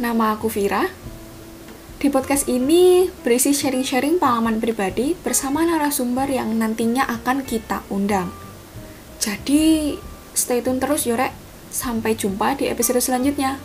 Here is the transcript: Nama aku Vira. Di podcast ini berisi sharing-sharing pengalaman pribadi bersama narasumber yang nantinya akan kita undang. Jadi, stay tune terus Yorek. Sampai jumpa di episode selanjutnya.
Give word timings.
Nama 0.00 0.32
aku 0.32 0.48
Vira. 0.48 0.88
Di 2.00 2.08
podcast 2.08 2.48
ini 2.48 3.12
berisi 3.20 3.52
sharing-sharing 3.52 4.16
pengalaman 4.16 4.56
pribadi 4.56 5.12
bersama 5.20 5.68
narasumber 5.68 6.32
yang 6.32 6.56
nantinya 6.56 7.04
akan 7.04 7.44
kita 7.44 7.84
undang. 7.92 8.32
Jadi, 9.20 9.92
stay 10.32 10.64
tune 10.64 10.80
terus 10.80 11.04
Yorek. 11.04 11.36
Sampai 11.68 12.16
jumpa 12.16 12.56
di 12.56 12.72
episode 12.72 13.04
selanjutnya. 13.04 13.60